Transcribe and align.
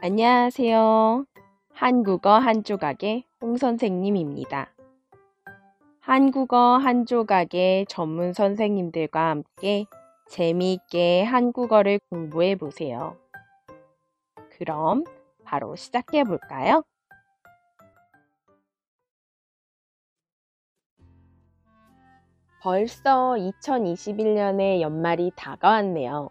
안녕하세요. 0.00 1.24
한국어 1.72 2.38
한 2.38 2.62
조각의 2.62 3.24
홍 3.40 3.56
선생님입니다. 3.56 4.72
한국어 5.98 6.76
한 6.76 7.04
조각의 7.04 7.86
전문 7.88 8.32
선생님들과 8.32 9.30
함께 9.30 9.86
재미있게 10.28 11.24
한국어를 11.24 11.98
공부해 12.10 12.54
보세요. 12.54 13.16
그럼 14.56 15.02
바로 15.42 15.74
시작해 15.74 16.22
볼까요? 16.22 16.84
벌써 22.62 23.34
2021년의 23.36 24.80
연말이 24.80 25.32
다가왔네요. 25.34 26.30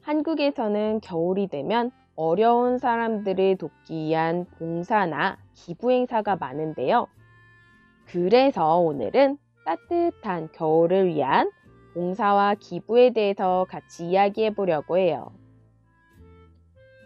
한국에서는 0.00 1.00
겨울이 1.00 1.48
되면 1.48 1.90
어려운 2.16 2.78
사람들을 2.78 3.56
돕기 3.56 3.94
위한 3.94 4.46
봉사나 4.58 5.38
기부 5.54 5.90
행사가 5.90 6.36
많은데요. 6.36 7.08
그래서 8.06 8.78
오늘은 8.78 9.38
따뜻한 9.64 10.52
겨울을 10.52 11.08
위한 11.08 11.50
봉사와 11.94 12.54
기부에 12.54 13.10
대해서 13.10 13.66
같이 13.68 14.06
이야기해 14.06 14.50
보려고 14.54 14.98
해요. 14.98 15.32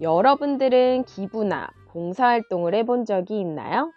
여러분들은 0.00 1.04
기부나 1.04 1.68
봉사활동을 1.88 2.74
해본 2.74 3.04
적이 3.04 3.40
있나요? 3.40 3.92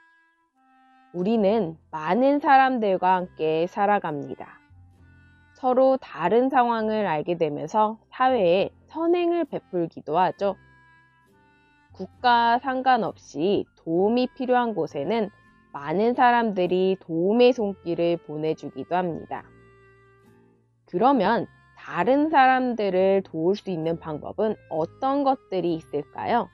우리는 1.13 1.77
많은 1.91 2.39
사람들과 2.39 3.15
함께 3.15 3.65
살아갑니다. 3.67 4.59
서로 5.53 5.97
다른 5.97 6.49
상황을 6.49 7.07
알게 7.07 7.37
되면서 7.37 7.97
사회에 8.09 8.69
선행을 8.85 9.45
베풀기도 9.45 10.17
하죠. 10.17 10.55
국가 11.97 12.59
상관없이 12.59 13.65
도움이 13.77 14.27
필요한 14.35 14.75
곳에는 14.75 15.31
많은 15.73 16.13
사람들이 16.13 16.97
도움의 17.01 17.53
손길을 17.53 18.17
보내주기도 18.17 18.95
합니다. 18.95 19.43
그러면 20.85 21.47
다른 21.75 22.29
사람들을 22.29 23.23
도울 23.25 23.55
수 23.55 23.71
있는 23.71 23.99
방법은 23.99 24.55
어떤 24.69 25.23
것들이 25.23 25.73
있을까요? 25.73 26.49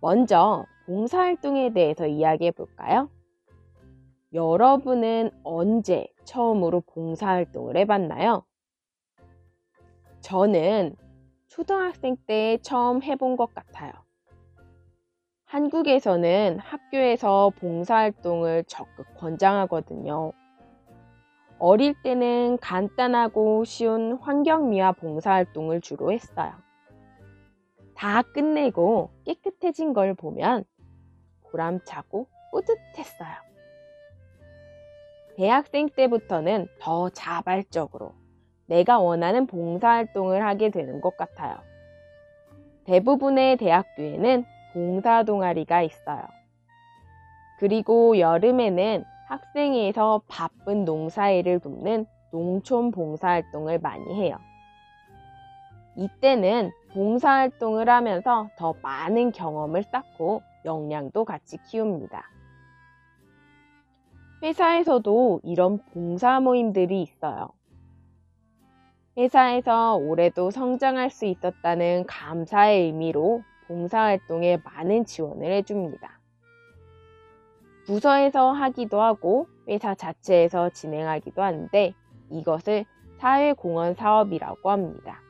먼저 0.00 0.64
봉사활동에 0.86 1.72
대해서 1.72 2.06
이야기해 2.06 2.50
볼까요? 2.50 3.08
여러분은 4.32 5.30
언제 5.44 6.08
처음으로 6.24 6.80
봉사활동을 6.80 7.76
해봤나요? 7.76 8.44
저는 10.20 10.96
초등학생 11.48 12.16
때 12.26 12.58
처음 12.62 13.02
해본 13.02 13.36
것 13.36 13.54
같아요. 13.54 13.92
한국에서는 15.46 16.58
학교에서 16.58 17.50
봉사활동을 17.58 18.64
적극 18.64 19.06
권장하거든요. 19.16 20.32
어릴 21.58 21.94
때는 22.02 22.58
간단하고 22.58 23.64
쉬운 23.64 24.18
환경미화 24.20 24.92
봉사활동을 24.92 25.80
주로 25.80 26.12
했어요. 26.12 26.52
다 27.94 28.22
끝내고 28.22 29.10
깨끗해진 29.24 29.94
걸 29.94 30.14
보면 30.14 30.64
보람차고 31.50 32.28
뿌듯했어요. 32.52 33.34
대학생 35.36 35.88
때부터는 35.88 36.68
더 36.78 37.08
자발적으로 37.08 38.12
내가 38.68 38.98
원하는 38.98 39.46
봉사활동을 39.46 40.44
하게 40.44 40.70
되는 40.70 41.00
것 41.00 41.16
같아요. 41.16 41.56
대부분의 42.84 43.56
대학교에는 43.56 44.44
봉사 44.72 45.24
동아리가 45.24 45.82
있어요. 45.82 46.22
그리고 47.58 48.18
여름에는 48.18 49.04
학생회에서 49.26 50.22
바쁜 50.28 50.84
농사일을 50.84 51.60
돕는 51.60 52.06
농촌 52.30 52.90
봉사활동을 52.90 53.78
많이 53.80 54.22
해요. 54.22 54.36
이때는 55.96 56.70
봉사활동을 56.92 57.88
하면서 57.88 58.48
더 58.56 58.74
많은 58.82 59.32
경험을 59.32 59.82
쌓고 59.82 60.42
역량도 60.64 61.24
같이 61.24 61.58
키웁니다. 61.70 62.22
회사에서도 64.42 65.40
이런 65.42 65.78
봉사 65.92 66.38
모임들이 66.38 67.02
있어요. 67.02 67.57
회사에서 69.18 69.96
올해도 69.96 70.52
성장할 70.52 71.10
수 71.10 71.24
있었다는 71.24 72.06
감사의 72.06 72.84
의미로 72.84 73.42
봉사활동에 73.66 74.58
많은 74.58 75.06
지원을 75.06 75.50
해줍니다. 75.54 76.20
부서에서 77.84 78.52
하기도 78.52 79.02
하고 79.02 79.48
회사 79.66 79.96
자체에서 79.96 80.70
진행하기도 80.70 81.42
하는데 81.42 81.94
이것을 82.30 82.84
사회공헌 83.18 83.94
사업이라고 83.94 84.70
합니다. 84.70 85.20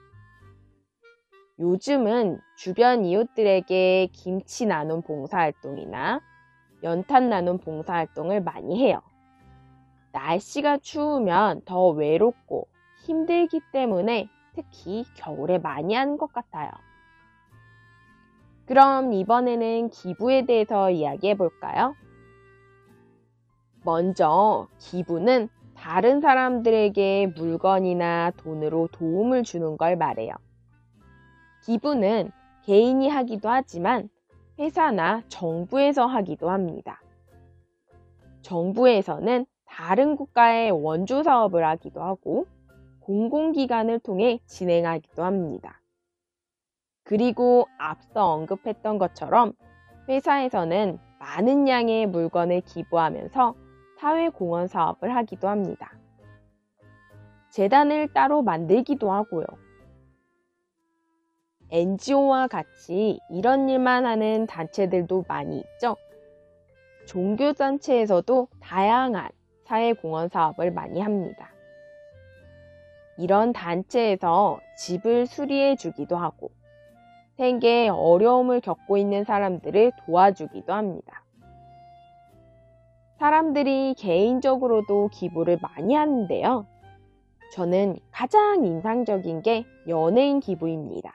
요즘은 1.59 2.41
주변 2.59 3.07
이웃들에게 3.07 4.11
김치 4.13 4.67
나눔 4.67 5.01
봉사활동이나 5.01 6.21
연탄 6.83 7.31
나눔 7.31 7.57
봉사활동을 7.57 8.43
많이 8.43 8.85
해요. 8.85 9.01
날씨가 10.13 10.79
추우면 10.79 11.63
더 11.65 11.89
외롭고 11.89 12.69
힘들기 13.09 13.61
때문에 13.73 14.29
특히 14.55 15.05
겨울에 15.17 15.59
많이 15.59 15.95
하는 15.95 16.19
것 16.19 16.31
같아요. 16.31 16.71
그럼 18.67 19.15
이번에는 19.15 19.89
기부에 19.89 20.45
대해서 20.45 20.91
이야기해 20.91 21.35
볼까요? 21.37 21.95
먼저 23.83 24.69
기부는 24.79 25.49
다른 25.75 26.21
사람들에게 26.21 27.33
물건이나 27.35 28.33
돈으로 28.37 28.89
도움을 28.93 29.43
주는 29.43 29.79
걸 29.79 29.97
말해요. 29.97 30.35
기부는 31.65 32.31
개인이 32.65 33.09
하기도 33.09 33.49
하지만 33.49 34.11
회사나 34.59 35.23
정부에서 35.29 36.05
하기도 36.05 36.51
합니다. 36.51 37.01
정부에서는 38.43 39.47
다른 39.65 40.17
국가의 40.17 40.73
원조 40.73 41.23
사업을 41.23 41.65
하기도 41.65 42.03
하고 42.03 42.47
공공기관을 43.09 44.01
통해 44.01 44.39
진행하기도 44.45 45.25
합니다. 45.25 45.81
그리고 47.05 47.67
앞서 47.79 48.35
언급했던 48.35 48.99
것처럼 48.99 49.55
회사에서는 50.11 50.99
많은 51.19 51.69
양의 51.69 52.07
물건을 52.07 52.61
기부하면서 52.61 53.55
사회공헌 53.99 54.67
사업을 54.67 55.17
하기도 55.17 55.49
합니다. 55.49 55.99
재단을 57.49 58.13
따로 58.13 58.43
만들기도 58.43 59.11
하고요. 59.11 59.47
NGO와 61.71 62.49
같이 62.49 63.21
이런 63.31 63.71
일만 63.71 64.05
하는 64.05 64.47
단체들도 64.47 65.25
많이 65.27 65.61
있죠. 65.61 65.97
종교단체에서도 67.07 68.49
다양한 68.61 69.31
사회공헌 69.65 70.29
사업을 70.29 70.73
많이 70.73 71.01
합니다. 71.01 71.53
이런 73.19 73.53
단체에서 73.53 74.61
집을 74.77 75.27
수리해 75.27 75.77
주기도 75.77 76.17
하고 76.17 76.51
생계에 77.37 77.89
어려움을 77.89 78.61
겪고 78.61 78.97
있는 78.97 79.25
사람들을 79.25 79.93
도와주기도 80.07 80.73
합니다. 80.73 81.25
사람들이 83.19 83.95
개인적으로도 83.99 85.09
기부를 85.13 85.59
많이 85.61 85.95
하는데요. 85.95 86.67
저는 87.53 87.99
가장 88.13 88.65
인상적인 88.65 89.43
게 89.43 89.65
연예인 89.89 90.39
기부입니다. 90.39 91.13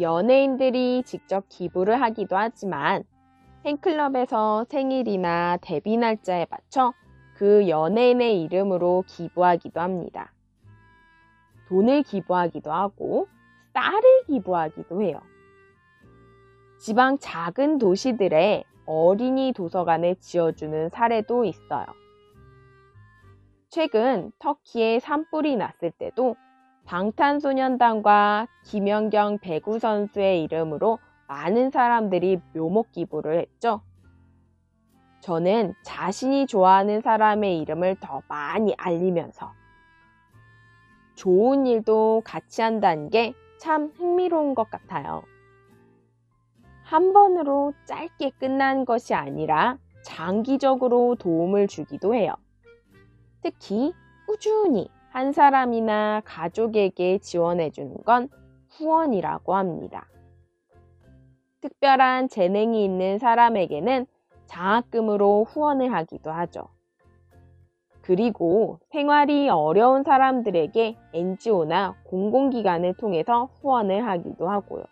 연예인들이 0.00 1.04
직접 1.04 1.48
기부를 1.48 2.00
하기도 2.02 2.36
하지만 2.36 3.04
팬클럽에서 3.62 4.66
생일이나 4.68 5.58
데뷔 5.60 5.96
날짜에 5.96 6.46
맞춰 6.50 6.92
그 7.36 7.68
연예인의 7.68 8.42
이름으로 8.42 9.04
기부하기도 9.06 9.78
합니다. 9.78 10.32
돈을 11.68 12.02
기부하기도 12.02 12.72
하고 12.72 13.28
쌀을 13.74 14.24
기부하기도 14.26 15.02
해요. 15.02 15.20
지방 16.78 17.18
작은 17.18 17.78
도시들의 17.78 18.64
어린이 18.86 19.52
도서관을 19.54 20.16
지어주는 20.20 20.88
사례도 20.90 21.44
있어요. 21.44 21.86
최근 23.68 24.32
터키에 24.38 25.00
산불이 25.00 25.56
났을 25.56 25.90
때도 25.90 26.36
방탄소년단과 26.86 28.46
김연경 28.64 29.38
배구 29.38 29.78
선수의 29.78 30.42
이름으로 30.44 30.98
많은 31.28 31.70
사람들이 31.70 32.40
묘목 32.54 32.92
기부를 32.92 33.40
했죠. 33.40 33.82
저는 35.26 35.74
자신이 35.82 36.46
좋아하는 36.46 37.00
사람의 37.00 37.58
이름을 37.60 37.96
더 38.00 38.22
많이 38.28 38.74
알리면서 38.78 39.52
좋은 41.14 41.66
일도 41.66 42.22
같이 42.24 42.62
한다는 42.62 43.10
게 43.10 43.34
참 43.58 43.92
흥미로운 43.96 44.54
것 44.54 44.70
같아요. 44.70 45.22
한 46.84 47.12
번으로 47.12 47.72
짧게 47.84 48.30
끝난 48.38 48.84
것이 48.84 49.14
아니라 49.14 49.78
장기적으로 50.02 51.16
도움을 51.16 51.66
주기도 51.66 52.14
해요. 52.14 52.34
특히 53.40 53.92
꾸준히 54.26 54.88
한 55.10 55.32
사람이나 55.32 56.22
가족에게 56.24 57.18
지원해 57.18 57.70
주는 57.70 57.96
건 58.04 58.28
후원이라고 58.70 59.54
합니다. 59.56 60.06
특별한 61.60 62.28
재능이 62.28 62.84
있는 62.84 63.18
사람에게는 63.18 64.06
장학금으로 64.46 65.44
후원을 65.44 65.92
하기도 65.92 66.30
하죠. 66.30 66.68
그리고 68.02 68.78
생활이 68.90 69.48
어려운 69.48 70.04
사람들에게 70.04 70.96
NGO나 71.12 71.96
공공기관을 72.04 72.94
통해서 72.94 73.48
후원을 73.60 74.06
하기도 74.06 74.48
하고요. 74.48 74.84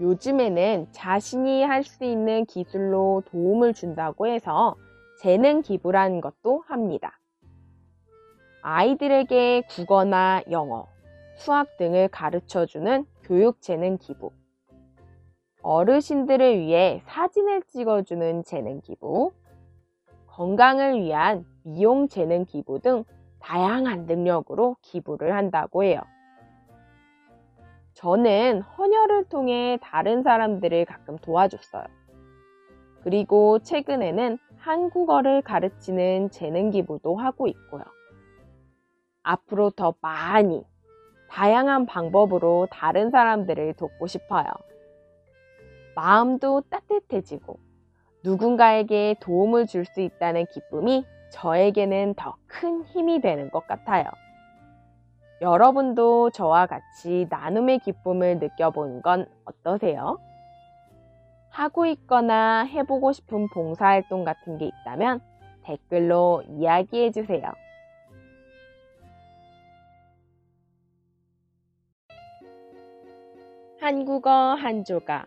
요즘에는 0.00 0.88
자신이 0.92 1.62
할 1.64 1.82
수 1.84 2.04
있는 2.04 2.44
기술로 2.44 3.22
도움을 3.26 3.72
준다고 3.72 4.26
해서 4.26 4.74
재능 5.22 5.62
기부라는 5.62 6.20
것도 6.20 6.64
합니다. 6.66 7.18
아이들에게 8.62 9.62
국어나 9.70 10.42
영어, 10.50 10.86
수학 11.36 11.76
등을 11.78 12.08
가르쳐 12.08 12.66
주는 12.66 13.06
교육 13.22 13.62
재능 13.62 13.96
기부. 13.96 14.32
어르신들을 15.66 16.60
위해 16.60 17.02
사진을 17.06 17.62
찍어주는 17.62 18.44
재능 18.44 18.80
기부. 18.82 19.32
건강을 20.28 21.00
위한 21.00 21.44
미용 21.64 22.06
재능 22.06 22.44
기부 22.44 22.78
등 22.78 23.02
다양한 23.40 24.06
능력으로 24.06 24.76
기부를 24.80 25.34
한다고 25.34 25.82
해요. 25.82 26.00
저는 27.94 28.60
헌혈을 28.60 29.24
통해 29.24 29.76
다른 29.82 30.22
사람들을 30.22 30.84
가끔 30.84 31.18
도와줬어요. 31.18 31.86
그리고 33.02 33.58
최근에는 33.58 34.38
한국어를 34.58 35.42
가르치는 35.42 36.30
재능 36.30 36.70
기부도 36.70 37.16
하고 37.16 37.48
있고요. 37.48 37.82
앞으로 39.24 39.70
더 39.70 39.96
많이 40.00 40.64
다양한 41.28 41.86
방법으로 41.86 42.68
다른 42.70 43.10
사람들을 43.10 43.74
돕고 43.74 44.06
싶어요. 44.06 44.44
마음도 45.96 46.60
따뜻해지고 46.70 47.58
누군가에게 48.24 49.16
도움을 49.20 49.66
줄 49.66 49.84
수 49.86 50.00
있다는 50.02 50.46
기쁨이 50.52 51.04
저에게는 51.32 52.14
더 52.14 52.36
큰 52.48 52.84
힘이 52.84 53.20
되는 53.20 53.50
것 53.50 53.66
같아요. 53.66 54.06
여러분도 55.42 56.30
저와 56.30 56.66
같이 56.66 57.26
나눔의 57.30 57.80
기쁨을 57.80 58.38
느껴보는 58.38 59.02
건 59.02 59.26
어떠세요? 59.44 60.18
하고 61.50 61.86
있거나 61.86 62.64
해보고 62.64 63.12
싶은 63.12 63.48
봉사활동 63.48 64.24
같은 64.24 64.58
게 64.58 64.66
있다면 64.66 65.20
댓글로 65.64 66.44
이야기해 66.48 67.10
주세요. 67.12 67.52
한국어 73.80 74.30
한조가 74.54 75.26